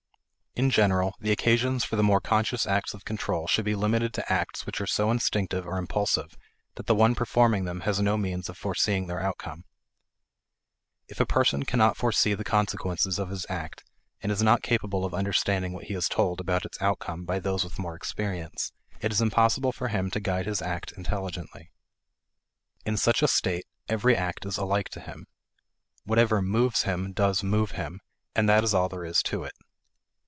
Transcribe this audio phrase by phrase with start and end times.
[0.53, 4.31] In general, the occasion for the more conscious acts of control should be limited to
[4.31, 6.37] acts which are so instinctive or impulsive
[6.75, 9.63] that the one performing them has no means of foreseeing their outcome.
[11.07, 13.85] If a person cannot foresee the consequences of his act,
[14.21, 17.63] and is not capable of understanding what he is told about its outcome by those
[17.63, 21.71] with more experience, it is impossible for him to guide his act intelligently.
[22.85, 25.27] In such a state, every act is alike to him.
[26.03, 28.01] Whatever moves him does move him,
[28.35, 29.53] and that is all there is to it.